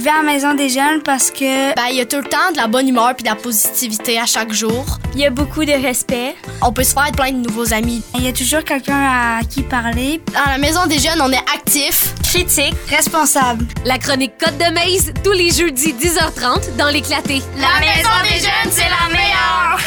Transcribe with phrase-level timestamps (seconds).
[0.00, 2.24] Je vais à la maison des jeunes parce que Ben, il y a tout le
[2.24, 4.98] temps de la bonne humeur puis de la positivité à chaque jour.
[5.12, 6.36] il y a beaucoup de respect.
[6.62, 8.02] On peut se faire plein de nouveaux amis.
[8.14, 10.22] Il y a toujours quelqu'un à qui parler.
[10.32, 12.14] Dans la maison des jeunes, on est actif.
[12.24, 13.66] Critique, responsable.
[13.84, 17.42] La chronique Côte de Maze, tous les jeudis 10h30 dans l'éclaté.
[17.58, 19.79] La maison des jeunes, c'est la meilleure!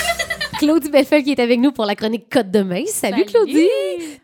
[0.64, 2.88] Claudie Bellefeuille qui est avec nous pour la chronique Côte de Maze.
[2.88, 3.26] Salut, Salut.
[3.26, 3.68] Claudie!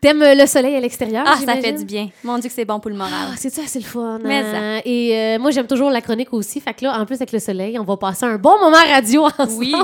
[0.00, 1.24] T'aimes euh, le soleil à l'extérieur?
[1.26, 2.08] Ah, ça fait du bien.
[2.24, 3.12] Mon Dieu que c'est bon pour le moral.
[3.30, 4.18] Ah, c'est ça, c'est le fun.
[4.24, 4.80] Mais hein?
[4.86, 6.58] Et euh, moi, j'aime toujours la chronique aussi.
[6.60, 9.24] Fait que là, en plus avec le soleil, on va passer un bon moment radio
[9.38, 9.52] ensemble.
[9.58, 9.74] Oui.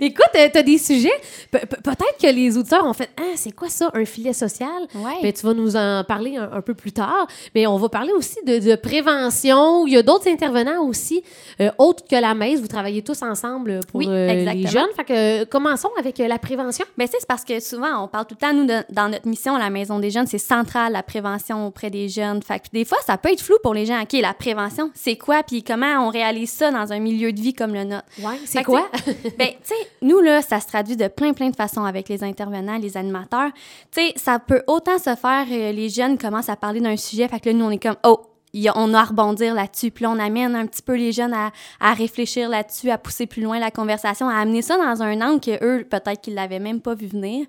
[0.00, 1.10] Écoute, euh, t'as des sujets?
[1.50, 4.68] Pe- pe- Peut-être que les auditeurs ont fait Ah, c'est quoi ça, un filet social?
[4.94, 5.14] Ouais.
[5.22, 7.26] Ben, tu vas nous en parler un, un peu plus tard.
[7.56, 9.86] Mais on va parler aussi de, de prévention.
[9.86, 11.22] Il y a d'autres intervenants aussi,
[11.60, 12.60] euh, autres que la messe.
[12.60, 14.86] Vous travaillez tous ensemble pour Oui, les jeunes.
[14.96, 16.84] Fait que commençons avec euh, la prévention?
[16.98, 19.56] Ben, c'est parce que souvent, on parle tout le temps, nous, de- dans notre mission,
[19.56, 22.42] la Maison des jeunes, c'est central, la prévention auprès des jeunes.
[22.42, 24.00] Fait que des fois, ça peut être flou pour les gens.
[24.02, 25.42] OK, la prévention, c'est quoi?
[25.42, 28.04] Puis comment on réalise ça dans un milieu de vie comme le nôtre?
[28.18, 28.88] Ouais, c'est quoi?
[29.38, 32.22] ben, tu sais, nous, là, ça se traduit de plein, plein de façons avec les
[32.24, 33.50] intervenants, les animateurs.
[33.90, 37.28] Tu sais, ça peut autant se faire, euh, les jeunes commencent à parler d'un sujet,
[37.28, 38.20] fait que là, nous, on est comme, oh,
[38.60, 39.90] y a- on a à rebondir là-dessus.
[39.90, 43.26] Puis là, on amène un petit peu les jeunes à, à réfléchir là-dessus, à pousser
[43.26, 46.58] plus loin la conversation, à amener ça dans un angle que eux, peut-être qu'ils l'avaient
[46.60, 47.46] même pas vu venir.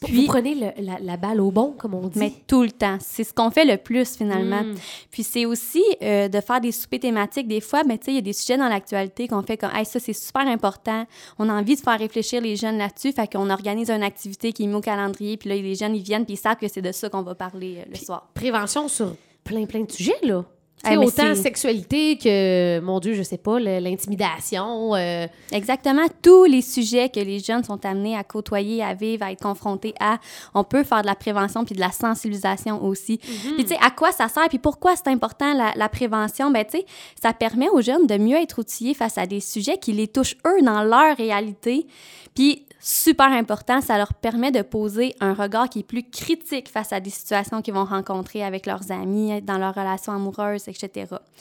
[0.00, 2.18] Pas- Puis- vous prenez le- la, la balle au bon, comme on dit.
[2.18, 2.98] Mais tout le temps.
[3.00, 4.62] C'est ce qu'on fait le plus, finalement.
[4.62, 4.74] Mm.
[5.10, 7.48] Puis c'est aussi euh, de faire des soupers thématiques.
[7.48, 9.70] Des fois, mais tu sais, il y a des sujets dans l'actualité qu'on fait comme,
[9.74, 11.06] hey, ça, c'est super important.
[11.38, 13.12] On a envie de faire réfléchir les jeunes là-dessus.
[13.12, 15.36] Fait qu'on organise une activité qui est mise au calendrier.
[15.36, 17.34] Puis là, les jeunes, ils viennent, puis ils savent que c'est de ça qu'on va
[17.34, 18.28] parler euh, le soir.
[18.34, 20.44] prévention sur plein, plein de sujets, là.
[20.84, 24.94] Sais, Eh, autant sexualité que, mon Dieu, je sais pas, l'intimidation.
[24.94, 26.02] euh, Exactement.
[26.20, 29.94] Tous les sujets que les jeunes sont amenés à côtoyer, à vivre, à être confrontés
[30.00, 30.18] à,
[30.54, 33.18] on peut faire de la prévention puis de la sensibilisation aussi.
[33.18, 34.48] Puis, tu sais, à quoi ça sert?
[34.48, 36.50] Puis pourquoi c'est important, la, la prévention?
[36.50, 36.86] Ben, tu sais,
[37.22, 40.36] ça permet aux jeunes de mieux être outillés face à des sujets qui les touchent,
[40.46, 41.86] eux, dans leur réalité.
[42.34, 46.92] Puis, super important, ça leur permet de poser un regard qui est plus critique face
[46.92, 50.90] à des situations qu'ils vont rencontrer avec leurs amis, dans leurs relations amoureuses, etc.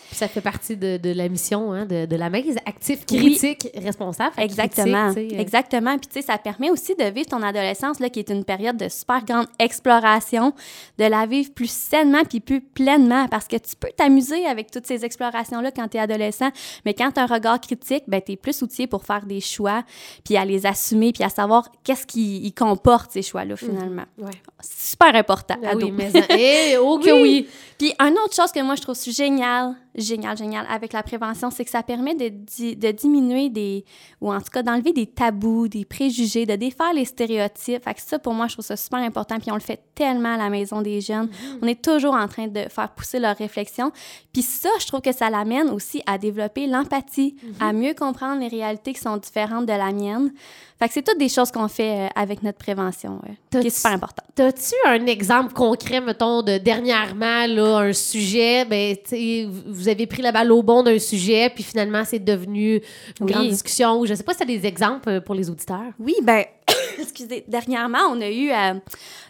[0.08, 3.18] puis ça fait partie de, de la mission hein, de, de la maise, actif, Oui.
[3.38, 4.31] critique, responsable.
[4.38, 5.12] Exactement.
[5.12, 5.98] critique, euh, Exactement.
[5.98, 8.78] Puis, tu sais, ça permet aussi de vivre ton adolescence, là, qui est une période
[8.78, 10.54] de super grande exploration,
[10.98, 14.88] de la vivre plus sainement puis plus pleinement parce que tu peux t'amuser avec toutes
[14.88, 16.50] ces explorations-là quand tu es adolescent.
[16.86, 19.42] Mais quand tu as un regard critique, ben, tu es plus outillé pour faire des
[19.42, 19.84] choix
[20.24, 24.06] puis à les assumer puis à savoir qu'est-ce qui comporte ces choix-là, finalement.
[24.18, 24.32] Ouais.
[24.63, 25.85] Super important, Ah ado.
[25.88, 27.47] oui, mais eh, oh que oui.
[27.78, 31.66] Puis, une autre chose que moi, je trouve génial, génial, génial avec la prévention, c'est
[31.66, 33.84] que ça permet de, di- de diminuer des,
[34.22, 37.84] ou en tout cas d'enlever des tabous, des préjugés, de défaire les stéréotypes.
[37.84, 39.38] Fait que ça, pour moi, je trouve ça super important.
[39.40, 41.30] Puis, on le fait tellement à la maison des jeunes.
[41.62, 43.91] On est toujours en train de faire pousser leur réflexion.
[44.31, 48.47] Puis ça, je trouve que ça l'amène aussi à développer l'empathie, à mieux comprendre les
[48.47, 50.31] réalités qui sont différentes de la mienne.
[50.80, 53.31] Fait que c'est toutes des choses qu'on fait euh, avec notre prévention, euh,
[53.62, 54.24] qui est super important.
[54.56, 60.06] T'as-tu un exemple concret, mettons, de dernièrement, là, un sujet, ben, tu sais, vous- avez
[60.06, 62.81] pris la balle au bon d'un sujet, puis finalement, c'est devenu une
[63.25, 63.31] Oui.
[63.31, 65.92] grande discussion, ou je sais pas si t'as des exemples euh, pour les auditeurs.
[66.00, 66.44] Oui, ben,
[67.00, 68.74] excusez, dernièrement, on a eu euh,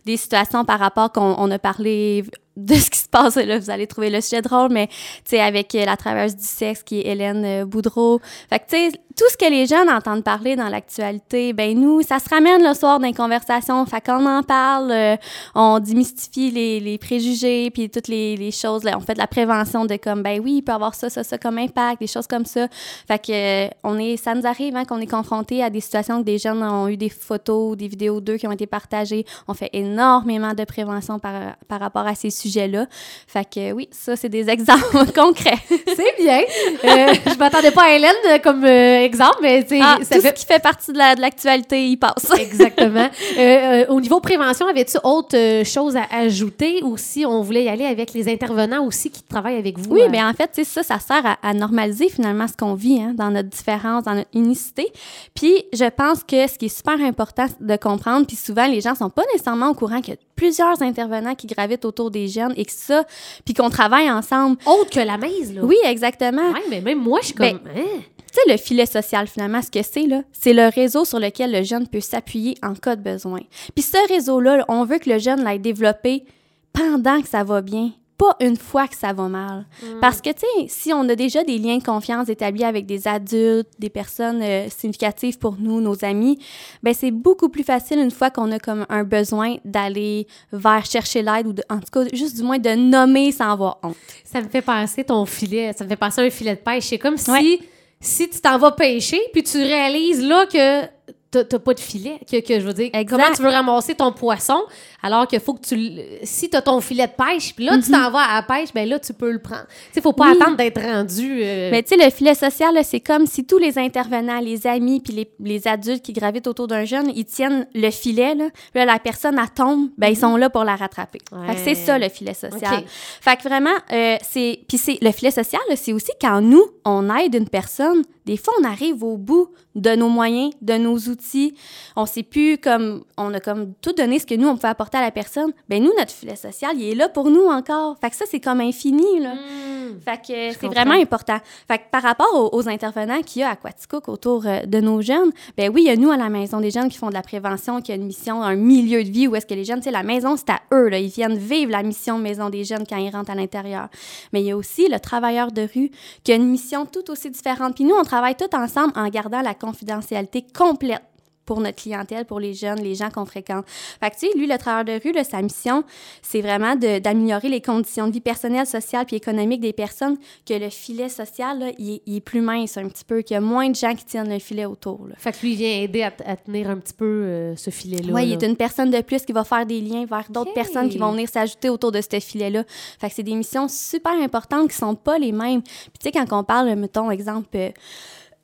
[0.06, 2.26] des situations par rapport qu'on on a parlé
[2.56, 3.60] de ce qui se passe là.
[3.60, 4.94] Vous allez trouver le sujet drôle, mais tu
[5.26, 8.20] sais, avec euh, la traverse du sexe qui est Hélène euh, Boudreau.
[8.50, 12.02] Fait que tu sais, tout ce que les jeunes entendent parler dans l'actualité, ben nous,
[12.02, 13.86] ça se ramène le soir dans les conversations.
[13.86, 15.16] Fait qu'on en parle, euh,
[15.56, 18.84] on démystifie les, les préjugés, puis toutes les, les choses.
[18.84, 21.24] Là, on fait de la prévention de comme, ben oui, il peut avoir ça, ça,
[21.24, 22.68] ça comme impact, des choses comme ça.
[23.08, 26.20] Fait que euh, on est, ça nous arrive hein, qu'on est confronté à des situations
[26.20, 29.26] que des jeunes ont eu des photos, des vidéos d'eux qui ont été partagées.
[29.48, 32.86] On fait énormément de prévention par, par rapport à ces sujets-là.
[33.28, 35.58] Fait que oui, ça, c'est des exemples concrets.
[35.70, 36.42] C'est bien.
[36.84, 40.30] Euh, je m'attendais pas à Hélène euh, comme euh, exemple, mais Ah, ça tout fait
[40.30, 42.32] ce qui fait partie de la- de l'actualité, il passe.
[42.40, 43.10] Exactement.
[43.38, 47.86] Euh, au niveau prévention, avais-tu autre chose à ajouter ou si on voulait y aller
[47.86, 49.92] avec les intervenants aussi qui travaillent avec vous?
[49.94, 53.14] Oui, mais en fait, ça, ça sert à, à normaliser finalement ce qu'on vit hein,
[53.16, 54.92] dans notre différence, dans notre unicité.
[55.36, 58.96] Puis, je pense que ce qui est super important de comprendre, puis souvent, les gens
[58.96, 62.72] sont pas nécessairement au courant a plusieurs intervenants qui gravitent autour des jeunes et que
[62.72, 63.04] ça,
[63.46, 64.58] puis qu'on travaille ensemble.
[64.66, 65.62] Autre que la mise, là.
[65.64, 66.52] Oui, exactement.
[66.52, 67.60] Ouais, mais même moi, je suis comme.
[67.64, 68.02] Ben, hein?
[68.34, 71.52] Tu sais, le filet social, finalement, ce que c'est, là, c'est le réseau sur lequel
[71.52, 73.42] le jeune peut s'appuyer en cas de besoin.
[73.76, 76.26] Puis ce réseau-là, on veut que le jeune l'ait développé
[76.74, 79.66] pendant que ça va bien, pas une fois que ça va mal.
[80.00, 83.08] Parce que, tu sais, si on a déjà des liens de confiance établis avec des
[83.08, 86.38] adultes, des personnes euh, significatives pour nous, nos amis,
[86.84, 91.22] ben c'est beaucoup plus facile une fois qu'on a comme un besoin d'aller vers chercher
[91.24, 93.96] l'aide ou de, en tout cas, juste du moins de nommer sans avoir honte.
[94.24, 95.74] Ça me fait penser ton filet.
[95.78, 96.86] Ça me fait penser à un filet de pêche.
[96.86, 97.60] C'est comme si, Ouais.
[98.00, 100.86] si tu t'en vas pêcher, puis tu réalises là que
[101.32, 102.20] t'as t'as pas de filet.
[102.32, 103.10] Que, que je veux dire, Exact.
[103.10, 104.62] comment tu veux ramasser ton poisson
[105.04, 105.92] alors qu'il faut que tu.
[106.24, 108.70] Si tu as ton filet de pêche, puis là, tu t'en vas à la pêche,
[108.74, 109.66] ben là, tu peux le prendre.
[109.68, 110.32] Tu sais, faut pas.
[110.32, 110.38] Oui.
[110.42, 111.42] attendre d'être rendu.
[111.44, 115.02] euh, Mais tu sais, le filet social, c'est comme si tous les intervenants, les amis,
[115.02, 118.34] puis les, les adultes qui gravitent autour d'un jeune, ils tiennent le filet.
[118.36, 121.20] Là, Là, la personne, elle tombe, ben, ils sont là pour la rattraper.
[121.48, 121.76] Fait que c'est Ouais.
[121.76, 122.80] ça, le filet social.
[122.80, 122.84] Ok.
[122.88, 124.60] Fait que vraiment, euh, c'est...
[124.68, 128.54] Puis c'est, le filet social, c'est aussi quand nous, on aide une personne, des fois,
[128.62, 131.56] on arrive au bout de nos moyens, de nos outils.
[131.98, 133.04] On sait plus comme...
[133.18, 135.52] On a comme tout donné ce que nous, on pouvait apporter à la personne.
[135.70, 137.98] Ben nous, notre filet social, il est là pour nous encore.
[138.00, 139.34] Fait que ça, c'est comme infini, là.
[139.36, 140.00] hmm.
[140.04, 141.38] Fait que c'est vraiment important.
[141.68, 144.80] Fait que par rapport aux, aux intervenants qu'il y a à Quaticook autour euh, de
[144.80, 147.10] nos jeunes, ben oui, il y a nous à la Maison des jeunes qui font
[147.10, 149.66] de la prévention, qui a une mission, un milieu de vie où est-ce que les
[149.66, 151.00] jeunes, tu sais, la maison, c'est à eux, là.
[151.00, 153.90] Ils viennent vivre la mission Maison des jeunes quand ils rentrent à l'intérieur.
[154.32, 155.92] Mais il y a aussi le travailleur de rue
[156.24, 157.76] qui a une mission tout aussi différente.
[157.76, 161.02] Puis nous, on travaille tous ensemble en gardant la confidentialité complète
[161.46, 163.66] pour notre clientèle, pour les jeunes, les gens qu'on fréquente.
[164.00, 165.84] Fait que, tu sais, lui, le travailleur de rue, là, sa mission,
[166.22, 170.70] c'est vraiment d'améliorer les conditions de vie personnelle, sociale puis économique des personnes, que le
[170.70, 173.42] filet social, là, il, est- il est plus mince un petit peu, qu'il y a
[173.42, 175.08] moins de gens qui tiennent le filet autour.
[175.08, 175.16] Là.
[175.18, 178.14] Fait que lui, il vient aider à, tenir un petit peu euh, ce filet-là.
[178.14, 180.90] Oui, il est une personne de plus qui va faire des liens vers d'autres personnes
[180.90, 182.64] qui vont venir s'ajouter autour de ce filet-là.
[183.00, 185.62] Fait que c'est des missions super importantes qui sont pas les mêmes.
[185.62, 187.70] Puis tu sais, quand on parle, mettons, exemple, euh,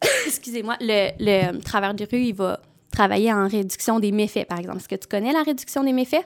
[0.27, 2.59] excusez-moi, le, le travailleur de rue, il va
[2.99, 4.79] travailler en réduction des méfaits, par exemple.
[4.79, 6.25] Est-ce que tu connais la réduction des méfaits?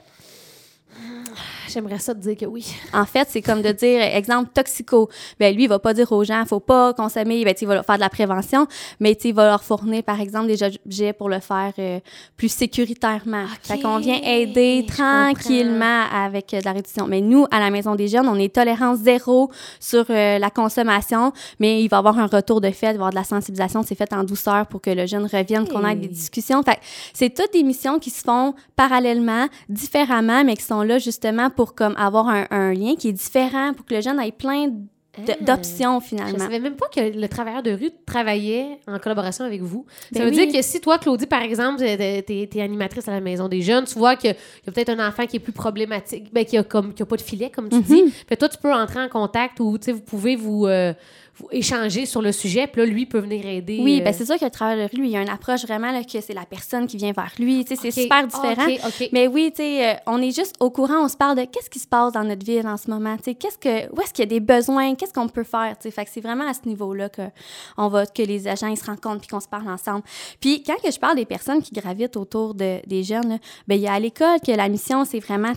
[1.68, 2.64] J'aimerais ça te dire que oui.
[2.92, 5.08] En fait, c'est comme de dire, exemple, toxico.
[5.40, 7.84] Ben lui, il va pas dire aux gens, faut pas consommer, ben, il va leur
[7.84, 8.68] faire de la prévention,
[9.00, 11.98] mais il va leur fournir, par exemple, des objets pour le faire euh,
[12.36, 13.46] plus sécuritairement.
[13.62, 17.08] Fait qu'on vient aider tranquillement avec euh, de la réduction.
[17.08, 19.50] Mais nous, à la Maison des Jeunes, on est tolérance zéro
[19.80, 22.92] sur euh, la consommation, mais il va y avoir un retour de fait, il va
[22.92, 25.84] y avoir de la sensibilisation, c'est fait en douceur pour que le jeune revienne, qu'on
[25.84, 26.62] ait des discussions.
[26.62, 26.78] Fait
[27.12, 31.74] c'est toutes des missions qui se font parallèlement, différemment, mais qui sont là justement pour
[31.74, 34.68] comme avoir un, un lien qui est différent, pour que le jeune ait plein
[35.16, 35.32] Ah.
[35.40, 36.38] d'options Je finalement.
[36.38, 39.86] savais même pas que le travailleur de rue travaillait en collaboration avec vous.
[40.12, 40.46] Ben ça veut oui.
[40.46, 43.84] dire que si toi, Claudie, par exemple, t'es es, animatrice à la maison des jeunes,
[43.84, 46.64] tu vois qu'il y a peut-être un enfant qui est plus problématique, ben, qui a
[46.64, 48.04] comme qui a pas de filet, comme tu dis.
[48.28, 50.92] Fait toi, tu peux entrer en contact ou tu vous pouvez vous, euh,
[51.36, 53.80] vous échanger sur le sujet, puis là, lui peut venir aider.
[53.82, 55.64] Oui, euh, ben c'est sûr que le travail de rue, il y a une approche
[55.64, 57.64] vraiment là, que c'est la personne qui vient vers lui.
[57.64, 58.54] Tu C'est super différent.
[58.56, 59.08] Ah, ok, ok.
[59.12, 61.70] Mais oui, tu sais, euh, on est juste au courant, on se parle de qu'est-ce
[61.70, 64.12] qui se passe dans notre ville en ce moment, tu sais, qu'est-ce que, où est-ce
[64.12, 65.76] qu'il y a des besoins, qu'est-ce qu'on peut faire.
[65.80, 67.22] Fait que c'est vraiment à ce niveau-là que
[67.76, 70.02] on va, que les agents ils se rencontrent puis qu'on se parle ensemble.
[70.40, 73.74] Puis quand que je parle des personnes qui gravitent autour de, des jeunes, là, ben
[73.74, 75.52] il y a à l'école que la mission c'est vraiment,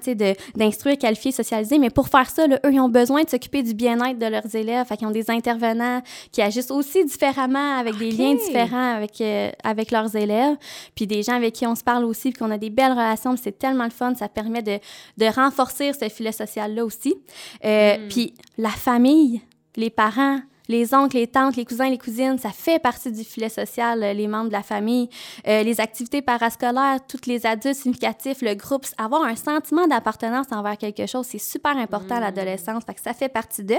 [0.56, 1.80] d'instruire, qualifier, socialiser.
[1.80, 4.54] Mais pour faire ça, là, eux ils ont besoin de s'occuper du bien-être de leurs
[4.54, 6.02] élèves, fait qu'ils ont des intervenants
[6.32, 10.58] qui agissent aussi différemment avec des liens différents avec euh, avec leurs élèves
[10.96, 13.36] puis des gens avec qui on se parle aussi, puis qu'on a des belles relations,
[13.38, 14.80] c'est tellement le fun, ça permet de,
[15.18, 17.16] de renforcer ce filet social-là aussi.
[17.64, 19.42] Euh, Puis la famille,
[19.76, 23.50] les parents, les oncles, les tantes, les cousins, les cousines, ça fait partie du filet
[23.50, 25.10] social, euh, les membres de la famille.
[25.48, 30.78] Euh, les activités parascolaires, tous les adultes significatifs, le groupe, avoir un sentiment d'appartenance envers
[30.78, 33.76] quelque chose, c'est super important à l'adolescence, fait que ça fait partie d'eux.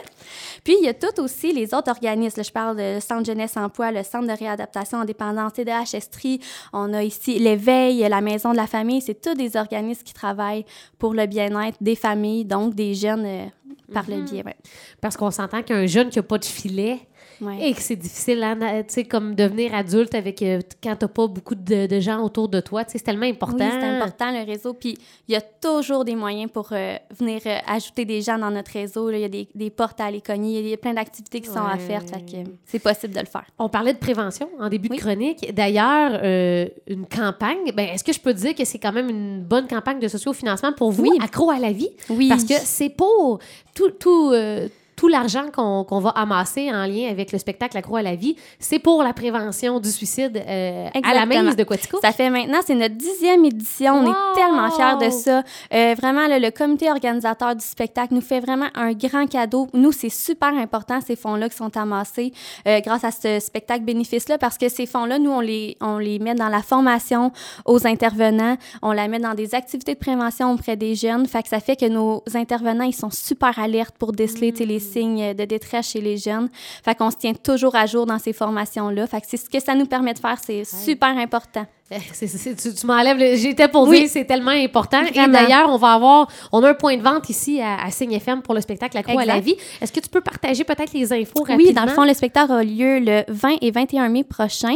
[0.65, 2.39] Puis, il y a tout aussi les autres organismes.
[2.39, 6.41] Là, je parle de Centre Jeunesse Emploi, le Centre de réadaptation en dépendance, TDH Estrie.
[6.73, 9.01] On a ici l'éveil, la Maison de la famille.
[9.01, 10.65] C'est tous des organismes qui travaillent
[10.99, 13.47] pour le bien-être des familles, donc des jeunes euh,
[13.93, 14.45] par le biais.
[14.45, 14.57] Ouais.
[15.01, 17.01] Parce qu'on s'entend qu'un jeune qui a pas de filet
[17.41, 17.69] Ouais.
[17.71, 21.27] et que c'est difficile, hein, tu sais, comme devenir adulte avec euh, quand t'as pas
[21.27, 23.65] beaucoup de, de gens autour de toi, tu sais, c'est tellement important.
[23.65, 24.75] Oui, c'est important le réseau.
[24.75, 28.51] Puis il y a toujours des moyens pour euh, venir euh, ajouter des gens dans
[28.51, 29.11] notre réseau.
[29.11, 31.47] Il y a des, des portes à aller cogner, il y a plein d'activités qui
[31.49, 31.77] sont Ouais.
[31.79, 33.45] que euh, c'est possible de le faire.
[33.59, 34.97] On parlait de prévention en début Oui.
[34.97, 35.55] de chronique.
[35.55, 39.43] D'ailleurs, euh, une campagne, ben, est-ce que je peux dire que c'est quand même une
[39.43, 41.19] bonne campagne de sociofinancement pour vous, Oui.
[41.23, 41.91] accro à la vie?
[42.11, 42.29] Oui.
[42.29, 43.39] Parce que c'est pour
[43.75, 44.69] tout, tout, euh,
[44.99, 48.81] tout l'argent qu'on va amasser en lien avec le spectacle Croix à la vie, c'est
[48.81, 51.25] pour la prévention du suicide euh, à la.
[51.25, 52.01] Maze de Quatico.
[52.03, 53.95] Ça fait maintenant, c'est notre dixième édition.
[53.95, 55.43] On est tellement fiers de ça.
[55.73, 59.69] Euh, vraiment, le comité organisateur du spectacle nous fait vraiment un grand cadeau.
[59.73, 62.33] Nous, c'est super important, ces fonds-là qui sont amassés
[62.67, 66.19] euh, grâce à ce spectacle bénéfice-là, parce que ces fonds-là, nous, on les, on les
[66.19, 67.31] met dans la formation
[67.67, 68.57] aux intervenants.
[68.83, 71.27] On la met dans des activités de prévention auprès des jeunes.
[71.27, 74.81] Fait que ça fait que nos intervenants, ils sont super alertes pour déceler sais, les
[74.93, 76.49] signes de détresse chez les jeunes.
[76.85, 79.07] Fait qu'on se tient toujours à jour dans ces formations-là.
[79.07, 80.39] Fait que c'est ce que ça nous permet de faire.
[80.45, 81.67] C'est super important.
[81.91, 83.17] Eh, c'est- c'est- tu tu m'enlèves.
[83.39, 84.01] J'étais pour Oui.
[84.01, 85.01] dire, c'est tellement important.
[85.07, 88.13] Et d'ailleurs, on va avoir, on a un point de vente ici à, à Signe
[88.13, 89.57] FM pour le spectacle La Croix à la vie.
[89.81, 91.57] Est-ce que tu peux partager peut-être les infos rapidement?
[91.67, 94.75] Oui, dans le fond, le spectacle a lieu le 20 et 21 mai prochain.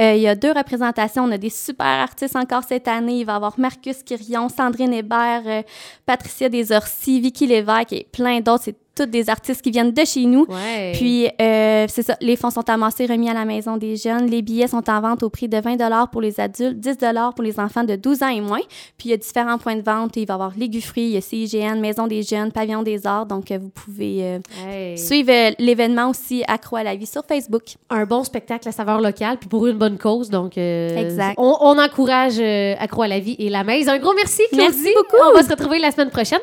[0.00, 1.22] Euh, il y a deux représentations.
[1.22, 3.20] On a des super artistes encore cette année.
[3.20, 5.62] Il va y avoir Marcus Quirion, Sandrine Hébert, euh,
[6.06, 8.64] Patricia Desorcy, Vicky Lévesque et plein d'autres.
[8.64, 10.44] C'est tous des artistes qui viennent de chez nous.
[10.48, 10.92] Ouais.
[10.94, 14.26] Puis, euh, c'est ça, les fonds sont amassés, remis à la Maison des jeunes.
[14.26, 16.96] Les billets sont en vente au prix de 20 pour les adultes, 10
[17.34, 18.60] pour les enfants de 12 ans et moins.
[18.96, 20.16] Puis, il y a différents points de vente.
[20.16, 23.26] Il va y avoir Léguffruit, il y a CIGN, Maison des jeunes, Pavillon des arts.
[23.26, 24.98] Donc, euh, vous pouvez euh, Hey.
[24.98, 27.62] suivre l'événement aussi Accro à la vie sur Facebook.
[27.90, 30.30] un bon spectacle à saveur locale, puis pour une bonne cause.
[30.30, 31.34] Donc, euh, Exact.
[31.38, 33.88] On, on encourage Accro à la vie et la Maze.
[33.88, 34.64] Un gros merci, Claudie.
[34.68, 35.16] Merci beaucoup.
[35.30, 36.40] On va se retrouver la semaine prochaine.